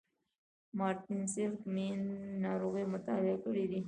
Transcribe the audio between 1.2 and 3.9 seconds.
سېليګ مېن ذهني ناروغۍ مطالعه کړې دي.